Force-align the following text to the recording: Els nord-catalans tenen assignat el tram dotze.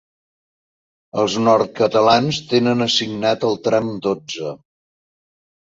Els 1.23 1.35
nord-catalans 1.43 2.41
tenen 2.55 2.87
assignat 2.87 3.47
el 3.53 3.63
tram 3.71 3.95
dotze. 4.09 4.59